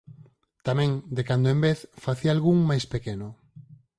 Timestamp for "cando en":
1.29-1.59